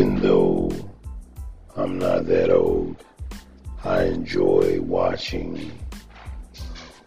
even 0.00 0.18
though 0.22 0.70
I'm 1.76 1.98
not 1.98 2.24
that 2.24 2.48
old, 2.48 2.96
I 3.84 4.04
enjoy 4.04 4.80
watching 4.80 5.70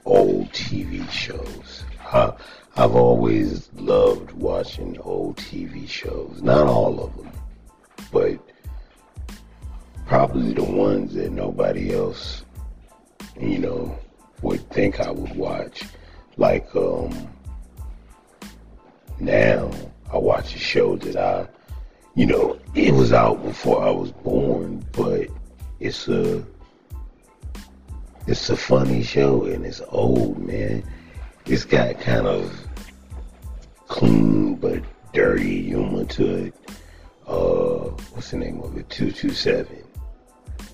old 0.05 0.52
TV 0.52 1.09
shows. 1.09 1.86
I, 2.05 2.34
I've 2.75 2.95
always 2.95 3.73
loved 3.73 4.34
watching 4.34 5.00
old 5.00 5.38
TV 5.38 5.89
shows. 5.89 6.43
Not 6.43 6.68
all 6.68 7.04
of 7.04 7.18
them, 7.18 7.32
but 8.11 8.39
probably 10.05 10.54
the 10.54 10.64
ones 10.64 11.16
that 11.16 11.32
nobody 11.32 11.96
else, 11.96 12.46
you 13.41 13.57
know, 13.57 13.98
would 14.44 14.70
think 14.70 15.00
I 15.00 15.10
would 15.10 15.36
watch. 15.36 15.84
Like, 16.38 16.68
um, 16.75 17.27
now 19.20 19.71
I 20.12 20.17
watch 20.17 20.53
a 20.53 20.59
show 20.59 20.95
that 20.98 21.16
I, 21.16 21.48
you 22.13 22.27
know, 22.27 22.59
it 22.76 22.94
was 22.94 23.13
out 23.13 23.44
before 23.44 23.84
I 23.84 23.91
was 23.91 24.12
born, 24.12 24.86
but 24.91 25.27
it's 25.80 26.08
a, 26.08 26.44
it's 28.27 28.50
a 28.50 28.58
funny 28.58 29.04
show 29.04 29.45
and 29.45 29.66
it's 29.66 29.81
old, 29.90 30.40
man. 30.40 30.84
It's 31.45 31.66
got 31.66 32.00
kind 32.00 32.26
of 32.26 32.67
clean 33.88 34.55
but 34.55 34.81
dirty 35.14 35.64
humor 35.64 36.05
to 36.05 36.36
it. 36.45 36.54
Uh, 37.28 37.90
what's 38.14 38.31
the 38.31 38.38
name 38.38 38.62
of 38.62 38.76
it? 38.78 38.90
227. 38.90 39.84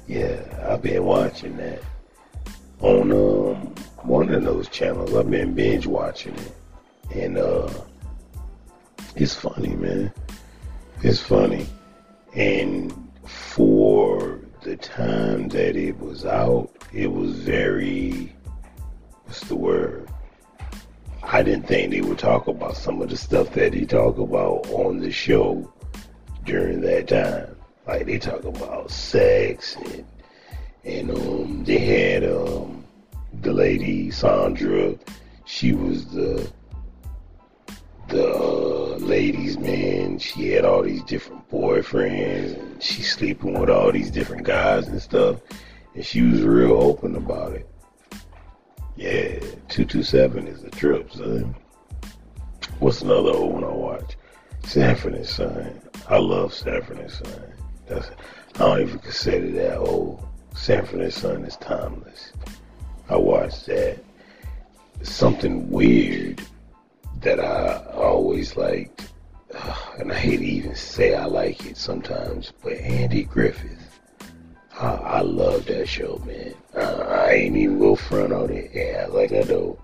Yeah, 0.07 0.67
I've 0.67 0.81
been 0.81 1.03
watching 1.03 1.57
that 1.57 1.81
on 2.81 3.11
um 3.11 3.75
one 4.03 4.33
of 4.33 4.43
those 4.43 4.67
channels. 4.69 5.13
I've 5.13 5.29
been 5.29 5.53
binge 5.53 5.85
watching 5.85 6.33
it, 6.35 6.55
and 7.13 7.37
uh, 7.37 7.69
it's 9.15 9.35
funny, 9.35 9.75
man. 9.75 10.11
It's 11.03 11.21
funny, 11.21 11.67
and 12.33 12.93
for 13.25 14.39
the 14.61 14.75
time 14.77 15.47
that 15.49 15.75
it 15.75 15.97
was 15.99 16.25
out, 16.25 16.69
it 16.93 17.11
was 17.11 17.31
very 17.35 18.35
what's 19.25 19.41
the 19.41 19.55
word? 19.55 20.09
I 21.21 21.43
didn't 21.43 21.67
think 21.67 21.91
they 21.91 22.01
would 22.01 22.17
talk 22.17 22.47
about 22.47 22.75
some 22.75 23.01
of 23.01 23.09
the 23.09 23.17
stuff 23.17 23.51
that 23.53 23.73
they 23.73 23.85
talk 23.85 24.17
about 24.17 24.67
on 24.71 24.99
the 24.99 25.11
show 25.11 25.71
during 26.45 26.81
that 26.81 27.07
time. 27.07 27.55
Like 27.87 28.05
they 28.07 28.17
talk 28.17 28.43
about 28.43 28.89
sex 28.89 29.75
and 29.75 30.05
and 30.83 31.11
um 31.11 31.63
they 31.63 31.79
had 31.79 32.23
um 32.23 32.83
the 33.41 33.53
lady 33.53 34.11
Sandra. 34.11 34.95
She 35.45 35.73
was 35.73 36.07
the 36.07 36.51
the 38.07 38.33
ladies 39.09 39.57
man. 39.57 40.19
She 40.19 40.51
had 40.51 40.65
all 40.65 40.83
these 40.83 41.01
different 41.03 41.49
boyfriends 41.49 42.59
and 42.59 42.81
she's 42.81 43.11
sleeping 43.11 43.59
with 43.59 43.69
all 43.69 43.91
these 43.91 44.11
different 44.11 44.43
guys 44.43 44.87
and 44.87 45.01
stuff. 45.01 45.41
And 45.95 46.05
she 46.05 46.21
was 46.21 46.43
real 46.43 46.73
open 46.73 47.15
about 47.15 47.53
it. 47.53 47.67
Yeah, 48.95 49.39
two 49.67 49.85
two 49.85 50.03
seven 50.03 50.47
is 50.47 50.61
the 50.61 50.69
trip, 50.69 51.11
son. 51.11 51.55
What's 52.77 53.01
another 53.01 53.31
old 53.31 53.53
one 53.53 53.63
I 53.63 53.67
watch? 53.67 54.15
Sanford 54.65 55.15
and 55.15 55.25
Son. 55.25 55.81
I 56.07 56.17
love 56.17 56.53
Sanford 56.53 56.99
and 56.99 57.11
Son. 57.11 57.53
That's 57.87 58.11
I 58.55 58.59
don't 58.59 58.81
even 58.81 58.99
consider 58.99 59.49
that 59.53 59.77
old. 59.77 60.23
Sanford 60.53 61.01
and 61.01 61.13
Son 61.13 61.43
is 61.45 61.57
timeless. 61.57 62.33
I 63.09 63.17
watched 63.17 63.65
that. 63.65 64.03
Something 65.01 65.69
weird 65.69 66.41
that 67.21 67.39
I 67.39 67.83
always 67.93 68.55
liked, 68.55 69.09
and 69.99 70.11
I 70.11 70.15
hate 70.15 70.37
to 70.37 70.45
even 70.45 70.75
say 70.75 71.15
I 71.15 71.25
like 71.25 71.65
it 71.65 71.77
sometimes, 71.77 72.53
but 72.63 72.73
Andy 72.73 73.23
Griffith. 73.23 73.99
I, 74.79 74.87
I 74.87 75.21
love 75.21 75.65
that 75.65 75.87
show, 75.87 76.21
man. 76.25 76.53
I, 76.75 76.81
I 76.81 77.31
ain't 77.31 77.57
even 77.57 77.79
go 77.79 77.95
front 77.95 78.31
on 78.31 78.49
it. 78.51 78.71
Yeah, 78.73 79.07
like 79.09 79.33
I 79.33 79.41
do. 79.41 79.77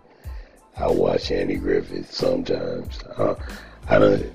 I 0.78 0.88
watch 0.88 1.32
Andy 1.32 1.56
Griffith 1.56 2.14
sometimes. 2.14 3.02
Uh, 3.18 3.36
I 3.90 4.00
don't. 4.00 4.32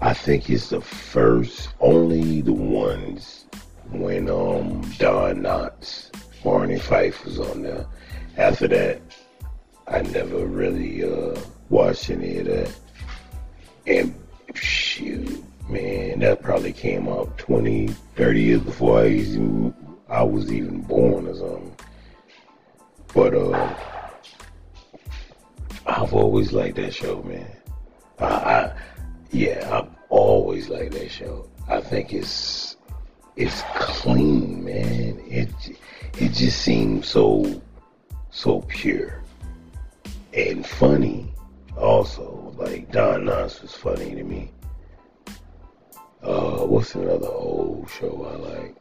I 0.00 0.12
think 0.12 0.50
it's 0.50 0.70
the 0.70 0.80
first, 0.80 1.70
only 1.80 2.42
the 2.42 2.52
ones 2.52 3.46
when 3.90 4.28
um 4.28 4.82
Don 4.98 5.36
Knotts, 5.42 6.10
Barney 6.44 6.78
Fife 6.78 7.24
was 7.24 7.40
on 7.40 7.62
there. 7.62 7.86
After 8.36 8.68
that, 8.68 9.00
I 9.88 10.02
never 10.02 10.46
really 10.46 11.04
uh 11.04 11.38
watched 11.68 12.10
any 12.10 12.38
of 12.38 12.46
that. 12.46 12.74
And 13.86 14.14
shoot, 14.54 15.44
man, 15.68 16.20
that 16.20 16.42
probably 16.42 16.72
came 16.72 17.08
out 17.08 17.38
20, 17.38 17.88
30 18.16 18.42
years 18.42 18.60
before 18.62 19.00
I 19.00 19.08
even 19.08 19.74
I 20.08 20.22
was 20.22 20.52
even 20.52 20.80
born 20.82 21.28
or 21.28 21.34
something. 21.34 21.76
But 23.14 23.34
uh, 23.34 23.74
I've 25.86 26.12
always 26.12 26.52
liked 26.52 26.76
that 26.76 26.92
show, 26.92 27.22
man. 27.22 27.46
I, 28.18 28.24
I 28.24 28.76
yeah, 29.30 29.68
I've 29.72 29.90
always 30.08 30.68
liked 30.68 30.92
that 30.92 31.10
show. 31.10 31.48
I 31.68 31.80
think 31.80 32.12
it's 32.12 32.76
it's 33.36 33.62
clean, 33.76 34.64
man. 34.64 35.20
It 35.26 35.50
it 36.18 36.32
just 36.32 36.62
seems 36.62 37.06
so 37.08 37.60
so 38.30 38.60
pure 38.62 39.22
and 40.36 40.66
funny. 40.66 41.32
Also, 41.76 42.54
like 42.56 42.90
Don 42.92 43.24
Knotts 43.24 43.62
was 43.62 43.72
funny 43.72 44.14
to 44.14 44.22
me. 44.22 44.50
Uh, 46.22 46.64
what's 46.66 46.94
another 46.94 47.28
old 47.28 47.88
show 47.90 48.24
I 48.24 48.36
like? 48.36 48.76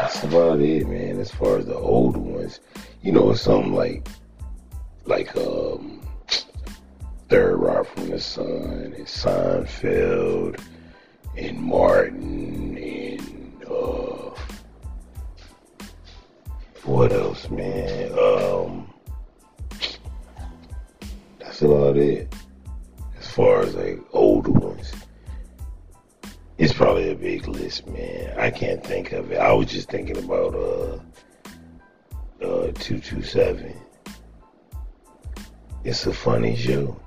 That's 0.00 0.22
about 0.24 0.60
it, 0.60 0.86
man. 0.88 1.20
As 1.20 1.30
far 1.30 1.58
as 1.58 1.66
the 1.66 1.76
old 1.76 2.16
ones, 2.16 2.60
you 3.02 3.12
know, 3.12 3.30
it's 3.30 3.42
something 3.42 3.74
like 3.74 4.06
like 5.04 5.36
um 5.36 6.00
Third 7.28 7.56
Rock 7.56 7.86
from 7.86 8.10
the 8.10 8.20
Sun 8.20 8.94
and 8.96 9.06
Seinfeld 9.06 10.60
and 11.36 11.58
Martin 11.58 12.76
and 12.76 13.64
uh 13.64 14.30
what 16.84 17.12
else, 17.12 17.48
man? 17.48 18.01
About 21.92 22.02
it. 22.02 22.34
As 23.18 23.30
far 23.30 23.60
as 23.62 23.74
like 23.74 24.00
old 24.12 24.48
ones. 24.48 24.92
It's 26.58 26.72
probably 26.72 27.10
a 27.10 27.14
big 27.14 27.46
list, 27.48 27.86
man. 27.86 28.38
I 28.38 28.50
can't 28.50 28.84
think 28.84 29.12
of 29.12 29.32
it. 29.32 29.38
I 29.38 29.52
was 29.52 29.70
just 29.70 29.90
thinking 29.90 30.18
about 30.18 30.54
uh 30.54 30.98
uh 32.44 32.72
two 32.74 32.98
two 32.98 33.22
seven. 33.22 33.74
It's 35.84 36.06
a 36.06 36.12
funny 36.12 36.56
show. 36.56 37.00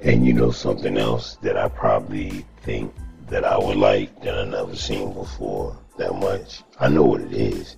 And 0.00 0.26
you 0.26 0.32
know 0.32 0.50
something 0.50 0.96
else 0.98 1.36
that 1.42 1.56
I 1.56 1.68
probably 1.68 2.44
think 2.62 2.92
that 3.28 3.44
I 3.44 3.56
would 3.56 3.76
like 3.76 4.22
that 4.22 4.38
I 4.38 4.44
never 4.44 4.76
seen 4.76 5.14
before 5.14 5.76
that 5.96 6.14
much. 6.14 6.62
I 6.78 6.88
know 6.88 7.04
what 7.04 7.20
it 7.20 7.32
is. 7.32 7.76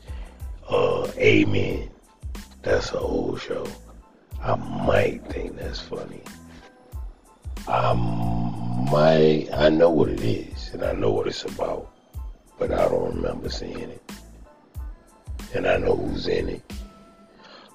Uh 0.68 1.08
Amen. 1.16 1.90
That's 2.62 2.90
an 2.90 2.98
old 2.98 3.40
show. 3.40 3.66
I 4.46 4.54
might 4.54 5.26
think 5.26 5.56
that's 5.56 5.80
funny. 5.80 6.22
I 7.66 7.92
might 8.92 9.48
I 9.52 9.68
know 9.70 9.90
what 9.90 10.08
it 10.08 10.20
is 10.20 10.70
and 10.72 10.84
I 10.84 10.92
know 10.92 11.10
what 11.10 11.26
it's 11.26 11.44
about, 11.44 11.90
but 12.56 12.70
I 12.70 12.88
don't 12.88 13.16
remember 13.16 13.48
seeing 13.48 13.90
it. 13.90 14.12
And 15.52 15.66
I 15.66 15.78
know 15.78 15.96
who's 15.96 16.28
in 16.28 16.48
it. 16.48 16.62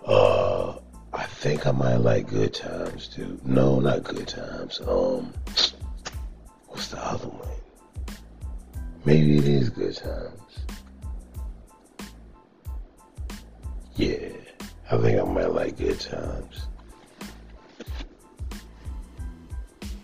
Uh 0.06 0.76
I 1.12 1.24
think 1.26 1.68
I 1.68 1.72
might 1.72 1.98
like 1.98 2.30
Good 2.30 2.54
Times 2.54 3.10
too. 3.10 3.38
No, 3.44 3.82
not 3.82 4.06
Good 4.06 4.30
Times. 4.30 4.80
Um, 4.88 5.34
what's 6.68 6.88
the 6.88 7.06
other 7.06 7.28
one? 7.28 7.50
Maybe 9.04 9.40
it 9.40 9.46
is 9.46 9.70
Good 9.70 9.98
Times. 9.98 10.41
Like 15.62 15.78
Good 15.78 16.00
Times. 16.00 16.68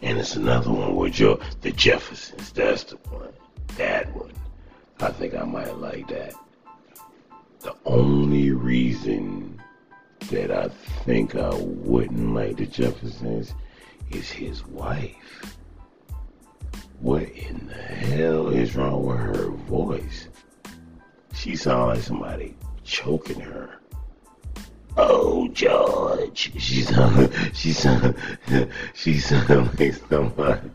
And 0.03 0.19
it's 0.19 0.35
another 0.35 0.71
one 0.71 0.95
with 0.95 1.19
your 1.19 1.39
the 1.61 1.71
Jeffersons. 1.71 2.51
That's 2.51 2.83
the 2.83 2.97
one. 3.09 3.33
That 3.77 4.15
one. 4.15 4.33
I 4.99 5.09
think 5.09 5.33
I 5.33 5.43
might 5.45 5.75
like 5.77 6.07
that. 6.09 6.35
The 7.61 7.75
only 7.85 8.51
reason 8.51 9.59
that 10.29 10.51
I 10.51 10.67
think 11.05 11.33
I 11.35 11.55
wouldn't 11.55 12.35
like 12.35 12.57
the 12.57 12.67
Jeffersons 12.67 13.55
is 14.11 14.29
his 14.29 14.63
wife. 14.67 15.55
What 16.99 17.23
in 17.23 17.67
the 17.67 17.73
hell 17.73 18.49
is 18.49 18.75
wrong 18.75 19.07
with 19.07 19.17
her 19.17 19.49
voice? 19.49 20.27
She 21.33 21.55
sounds 21.55 21.95
like 21.95 22.03
somebody 22.03 22.55
choking 22.83 23.39
her. 23.39 23.79
Oh, 24.97 25.47
George. 25.49 26.51
she's 26.57 26.89
sound, 26.89 27.31
she's 27.53 27.77
sound, 27.77 28.15
she 28.93 29.19
sound 29.19 29.79
like 29.79 29.93
somebody. 30.09 30.71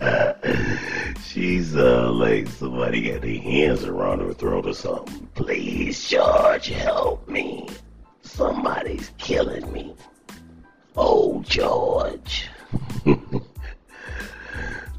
She's 1.24 1.76
uh 1.76 2.10
like 2.12 2.48
somebody 2.48 3.02
got 3.10 3.22
their 3.22 3.40
hands 3.40 3.84
around 3.84 4.20
her 4.20 4.32
throat 4.32 4.66
or 4.66 4.74
something. 4.74 5.28
Please, 5.34 6.08
George, 6.08 6.66
help 6.68 7.28
me. 7.28 7.68
Somebody's 8.22 9.10
killing 9.18 9.70
me. 9.72 9.94
Oh, 10.96 11.42
George. 11.46 12.48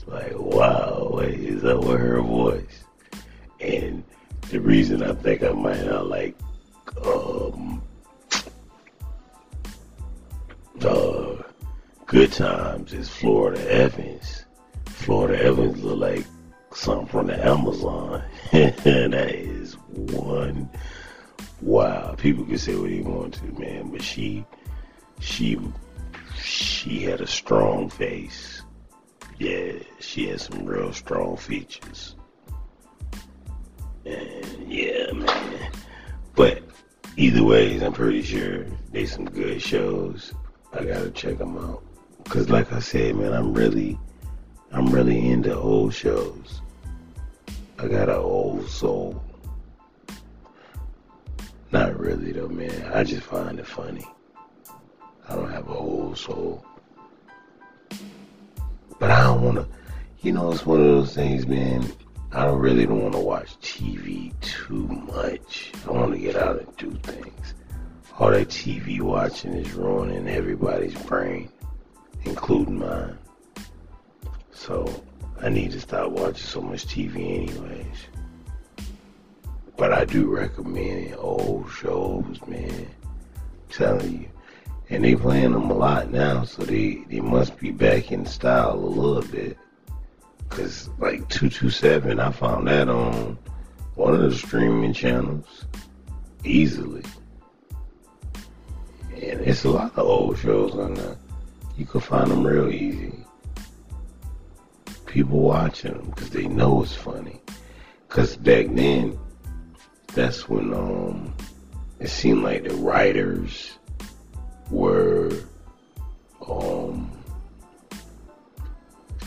like, 0.08 0.34
wow, 0.38 1.20
is 1.24 1.62
that 1.62 1.80
what 1.80 2.00
her 2.00 2.22
voice? 2.22 2.84
And 3.60 4.04
the 4.50 4.60
reason 4.60 5.04
I 5.04 5.14
think 5.14 5.44
I 5.44 5.50
might 5.52 5.86
not 5.86 6.08
like 6.08 6.38
um 7.06 7.75
Good 12.08 12.34
Times 12.34 12.94
is 12.94 13.10
Florida 13.10 13.60
Evans. 13.72 14.46
Florida 14.86 15.44
Evans 15.44 15.84
look 15.84 15.98
like 15.98 16.24
something 16.72 17.08
from 17.08 17.28
the 17.28 17.44
Amazon. 17.44 18.24
that 18.52 19.32
is 19.34 19.74
one 19.90 20.70
wow. 21.62 22.14
People 22.16 22.46
can 22.46 22.60
say 22.60 22.76
what 22.76 22.92
they 22.92 23.02
want 23.02 23.34
to, 23.34 23.46
man, 23.60 23.90
but 23.90 24.04
she 24.04 24.46
she 25.20 25.60
she 26.40 27.02
had 27.02 27.22
a 27.22 27.28
strong 27.28 27.90
face. 27.90 28.62
Yeah, 29.40 29.74
she 30.00 30.28
had 30.28 30.42
some 30.42 30.64
real 30.64 30.94
strong 30.94 31.38
features. 31.38 32.16
And 34.06 34.72
yeah, 34.72 35.12
man. 35.12 35.72
But 36.36 36.62
either 37.18 37.44
ways, 37.44 37.82
I'm 37.82 37.94
pretty 37.94 38.22
sure 38.22 38.64
they 38.92 39.08
some 39.08 39.26
good 39.26 39.60
shows. 39.60 40.36
I 40.72 40.84
gotta 40.84 41.10
check 41.10 41.40
them 41.40 41.58
out. 41.58 41.82
Cause 42.26 42.50
like 42.50 42.74
I 42.74 42.80
said, 42.80 43.16
man, 43.16 43.34
I'm 43.34 43.54
really, 43.54 43.98
I'm 44.72 44.88
really 44.88 45.30
into 45.30 45.56
old 45.56 45.94
shows. 45.94 46.62
I 47.78 47.88
got 47.88 48.10
an 48.10 48.16
old 48.16 48.68
soul. 48.68 49.24
Not 51.72 51.98
really 52.00 52.32
though, 52.32 52.48
man. 52.48 52.92
I 52.94 53.04
just 53.04 53.24
find 53.24 53.60
it 53.60 53.68
funny. 53.68 54.06
I 55.28 55.36
don't 55.36 55.52
have 55.52 55.68
a 55.68 55.74
old 55.74 56.18
soul. 56.18 56.66
But 59.00 59.12
I 59.12 59.24
don't 59.24 59.42
wanna, 59.42 59.68
you 60.22 60.32
know, 60.32 60.52
it's 60.52 60.66
one 60.66 60.80
of 60.80 60.88
those 60.88 61.14
things, 61.14 61.46
man. 61.48 61.86
I 62.32 62.44
don't 62.44 62.60
really 62.60 62.86
don't 62.86 63.02
want 63.02 63.14
to 63.14 63.20
watch 63.20 63.58
TV 63.62 64.34
too 64.42 64.88
much. 65.14 65.72
I 65.88 65.92
want 65.92 66.12
to 66.12 66.20
get 66.20 66.36
out 66.36 66.60
and 66.60 66.76
do 66.76 66.92
things. 67.04 67.54
All 68.20 68.30
that 68.32 68.50
TV 68.50 69.00
watching 69.00 69.54
is 69.54 69.72
ruining 69.74 70.28
everybody's 70.28 70.96
brain, 71.04 71.50
including 72.26 72.80
mine. 72.80 73.18
So 74.52 75.04
I 75.42 75.50
need 75.50 75.72
to 75.72 75.80
stop 75.80 76.12
watching 76.12 76.36
so 76.36 76.62
much 76.62 76.86
TV 76.88 77.50
anyways. 77.50 78.08
But 79.78 79.94
I 79.94 80.06
do 80.06 80.28
recommend 80.28 81.16
old 81.18 81.70
shows, 81.72 82.40
man. 82.48 82.88
I'm 83.06 83.70
telling 83.70 84.22
you. 84.22 84.30
And 84.90 85.04
they 85.04 85.16
playing 85.16 85.52
them 85.52 85.70
a 85.70 85.74
lot 85.74 86.12
now, 86.12 86.44
so 86.44 86.64
they, 86.64 87.06
they 87.10 87.20
must 87.20 87.58
be 87.58 87.72
back 87.72 88.12
in 88.12 88.26
style 88.26 88.76
a 88.76 88.76
little 88.76 89.30
bit. 89.32 89.58
Cause 90.50 90.90
like 91.00 91.28
227, 91.30 92.20
I 92.20 92.32
found 92.32 92.68
that 92.68 92.88
on 92.88 93.38
one 93.96 94.14
of 94.14 94.22
the 94.22 94.34
streaming 94.34 94.94
channels 94.94 95.66
easily. 96.44 97.04
And 99.16 99.42
it's 99.42 99.64
a 99.64 99.70
lot 99.70 99.98
of 99.98 100.08
old 100.08 100.38
shows 100.38 100.76
on 100.76 100.94
there. 100.94 101.18
You 101.78 101.86
can 101.86 102.02
find 102.02 102.32
them 102.32 102.46
real 102.46 102.70
easy. 102.70 103.14
People 105.06 105.40
watching 105.40 105.94
them 105.94 106.10
because 106.10 106.30
they 106.30 106.48
know 106.48 106.84
it's 106.84 106.96
funny. 106.96 107.42
Cause 108.10 108.38
back 108.38 108.68
then, 108.70 109.18
that's 110.14 110.48
when 110.48 110.74
um, 110.74 111.34
it 112.00 112.10
seemed 112.10 112.44
like 112.44 112.64
the 112.64 112.76
writers 112.76 113.78
were 114.72 115.32
um, 116.48 117.12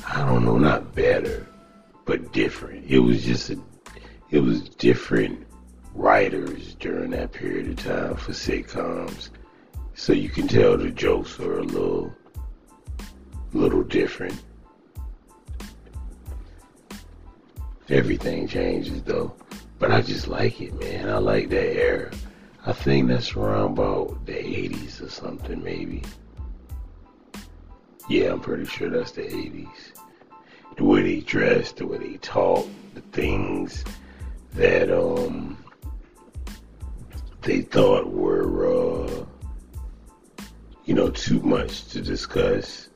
I 0.06 0.24
don't 0.24 0.44
know, 0.44 0.58
not 0.58 0.94
better, 0.94 1.46
but 2.04 2.32
different. 2.32 2.86
It 2.90 3.00
was 3.00 3.24
just 3.24 3.50
a, 3.50 3.58
it 4.30 4.40
was 4.40 4.68
different 4.68 5.46
writers 5.94 6.74
during 6.74 7.10
that 7.10 7.32
period 7.32 7.70
of 7.70 7.76
time 7.84 8.16
for 8.16 8.32
sitcoms. 8.32 9.30
So 9.94 10.12
you 10.12 10.28
can 10.28 10.48
tell 10.48 10.76
the 10.76 10.90
jokes 10.90 11.38
are 11.40 11.58
a 11.58 11.62
little, 11.62 12.14
little 13.52 13.82
different. 13.82 14.42
Everything 17.88 18.46
changes 18.46 19.02
though, 19.02 19.34
but 19.78 19.90
I 19.90 20.02
just 20.02 20.28
like 20.28 20.60
it, 20.60 20.78
man. 20.78 21.08
I 21.08 21.18
like 21.18 21.48
that 21.50 21.76
era. 21.76 22.10
I 22.66 22.72
think 22.72 23.08
that's 23.08 23.34
around 23.34 23.72
about 23.78 24.26
the 24.26 24.34
80s 24.34 25.02
or 25.02 25.08
something, 25.08 25.62
maybe. 25.62 26.02
Yeah, 28.08 28.32
I'm 28.32 28.40
pretty 28.40 28.66
sure 28.66 28.90
that's 28.90 29.12
the 29.12 29.22
80s. 29.22 29.92
The 30.76 30.84
way 30.84 31.02
they 31.02 31.20
dress, 31.20 31.72
the 31.72 31.86
way 31.86 31.98
they 31.98 32.16
talk, 32.18 32.66
the 32.94 33.00
things 33.12 33.84
that 34.54 34.90
um 34.90 35.56
they 37.42 37.62
thought 37.62 38.10
were 38.10 38.66
uh 38.66 39.24
you 40.84 40.94
know 40.94 41.10
too 41.10 41.40
much 41.40 41.88
to 41.88 42.00
discuss. 42.00 42.88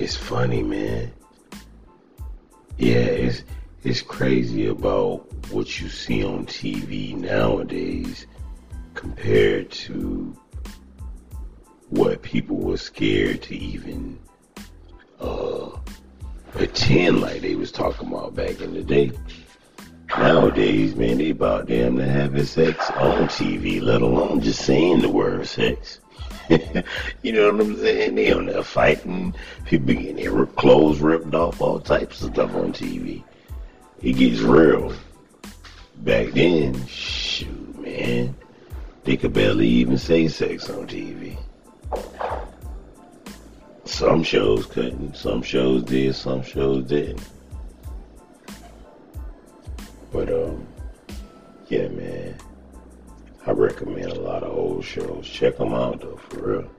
It's 0.00 0.16
funny, 0.16 0.62
man. 0.62 1.12
Yeah, 2.78 2.94
it's 2.94 3.44
it's 3.84 4.00
crazy 4.00 4.68
about 4.68 5.30
what 5.52 5.78
you 5.78 5.90
see 5.90 6.24
on 6.24 6.46
TV 6.46 7.14
nowadays 7.14 8.26
compared 8.94 9.70
to 9.72 10.34
what 11.90 12.22
people 12.22 12.56
were 12.56 12.78
scared 12.78 13.42
to 13.42 13.54
even 13.54 14.18
uh, 15.20 15.68
pretend 16.52 17.20
like 17.20 17.42
they 17.42 17.54
was 17.54 17.70
talking 17.70 18.08
about 18.08 18.34
back 18.34 18.58
in 18.62 18.72
the 18.72 18.82
day. 18.82 19.12
Nowadays, 20.08 20.96
man, 20.96 21.18
they 21.18 21.28
about 21.28 21.66
damn 21.66 21.96
to 21.96 22.06
having 22.06 22.46
sex 22.46 22.90
on 22.92 23.28
TV, 23.28 23.82
let 23.82 24.00
alone 24.00 24.40
just 24.40 24.64
saying 24.64 25.00
the 25.00 25.10
word 25.10 25.46
sex. 25.46 26.00
you 27.22 27.32
know 27.32 27.52
what 27.52 27.60
I'm 27.60 27.76
saying? 27.76 28.14
They 28.16 28.32
on 28.32 28.46
there 28.46 28.62
fighting, 28.62 29.34
people 29.66 29.94
getting 29.94 30.16
their 30.16 30.46
clothes 30.46 31.00
ripped 31.00 31.34
off, 31.34 31.60
all 31.60 31.78
types 31.78 32.22
of 32.22 32.32
stuff 32.32 32.54
on 32.54 32.72
TV. 32.72 33.22
It 34.02 34.14
gets 34.14 34.40
real. 34.40 34.92
Back 35.98 36.32
then, 36.32 36.86
shoot, 36.86 37.78
man, 37.78 38.34
they 39.04 39.16
could 39.16 39.32
barely 39.32 39.68
even 39.68 39.98
say 39.98 40.26
sex 40.26 40.68
on 40.70 40.86
TV. 40.88 41.38
Some 43.84 44.22
shows 44.22 44.66
couldn't, 44.66 45.16
some 45.16 45.42
shows 45.42 45.84
did, 45.84 46.14
some 46.14 46.42
shows 46.42 46.84
didn't. 46.84 47.22
But 50.10 50.32
um, 50.32 50.66
I 53.46 53.52
recommend 53.52 54.12
a 54.12 54.20
lot 54.20 54.42
of 54.42 54.56
old 54.56 54.84
shows. 54.84 55.26
Check 55.26 55.56
them 55.56 55.72
out 55.72 56.00
though, 56.00 56.16
for 56.16 56.58
real. 56.58 56.70